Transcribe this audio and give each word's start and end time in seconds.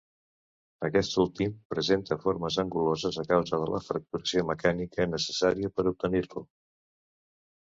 Aquest 0.87 1.11
últim 1.23 1.51
presenta 1.73 2.17
formes 2.23 2.57
anguloses 2.63 3.19
a 3.25 3.27
causa 3.33 3.59
de 3.65 3.67
la 3.75 3.83
fracturació 3.89 4.45
mecànica 4.53 5.09
necessària 5.13 5.73
per 5.77 5.87
obtenir-lo. 5.93 6.45